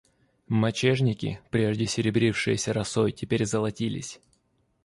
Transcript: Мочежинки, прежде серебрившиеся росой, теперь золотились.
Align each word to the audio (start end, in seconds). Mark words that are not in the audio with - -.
Мочежинки, 0.47 1.39
прежде 1.51 1.85
серебрившиеся 1.85 2.73
росой, 2.73 3.11
теперь 3.11 3.45
золотились. 3.45 4.19